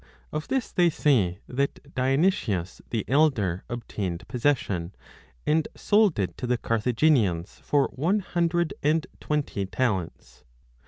Of 0.31 0.47
this 0.47 0.71
they 0.71 0.89
say 0.89 1.41
that 1.47 1.75
20 1.75 1.91
Dionysius 1.93 2.81
the 2.89 3.05
Elder 3.07 3.63
obtained 3.69 4.27
possession, 4.27 4.95
and 5.45 5.67
sold 5.75 6.17
it 6.17 6.35
to 6.39 6.47
the 6.47 6.57
Carthaginians 6.57 7.59
for 7.63 7.87
one 7.93 8.21
hundred 8.21 8.73
and 8.81 9.05
twenty 9.19 9.67
talents. 9.67 10.43